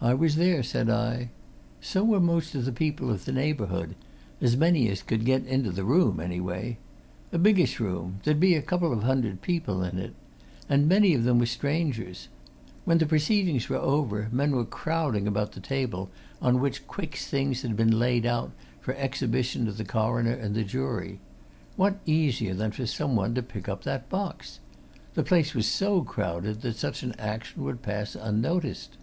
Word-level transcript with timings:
"I 0.00 0.12
was 0.12 0.36
there," 0.36 0.62
said 0.62 0.90
I. 0.90 1.30
"So 1.80 2.04
were 2.04 2.20
most 2.20 2.52
people 2.74 3.08
of 3.08 3.24
the 3.24 3.32
neighbourhood 3.32 3.94
as 4.38 4.54
many 4.54 4.86
as 4.90 5.02
could 5.02 5.24
get 5.24 5.46
into 5.46 5.70
the 5.70 5.82
room, 5.82 6.20
anyway. 6.20 6.76
A 7.32 7.38
biggish 7.38 7.80
room 7.80 8.20
there'd 8.22 8.38
be 8.38 8.54
a 8.54 8.60
couple 8.60 8.92
of 8.92 9.02
hundred 9.04 9.40
people 9.40 9.82
in 9.82 9.96
it. 9.98 10.14
And 10.68 10.86
many 10.90 11.14
of 11.14 11.24
them 11.24 11.38
were 11.38 11.46
strangers. 11.46 12.28
When 12.84 12.98
the 12.98 13.06
proceedings 13.06 13.70
were 13.70 13.78
over, 13.78 14.28
men 14.30 14.54
were 14.54 14.66
crowding 14.66 15.26
about 15.26 15.52
the 15.52 15.60
table 15.60 16.10
on 16.42 16.60
which 16.60 16.86
Quick's 16.86 17.26
things 17.26 17.62
had 17.62 17.74
been 17.74 17.98
laid 17.98 18.26
out, 18.26 18.52
for 18.82 18.92
exhibition 18.96 19.64
to 19.64 19.72
the 19.72 19.86
coroner 19.86 20.34
and 20.34 20.54
the 20.54 20.64
jury 20.64 21.18
what 21.76 21.98
easier 22.04 22.52
than 22.52 22.72
for 22.72 22.84
someone 22.84 23.34
to 23.36 23.42
pick 23.42 23.70
up 23.70 23.84
that 23.84 24.10
box? 24.10 24.60
The 25.14 25.22
place 25.24 25.54
was 25.54 25.64
so 25.66 26.02
crowded 26.02 26.60
that 26.60 26.76
such 26.76 27.02
an 27.02 27.14
action 27.18 27.64
would 27.64 27.80
pass 27.80 28.14
unnoticed." 28.14 28.98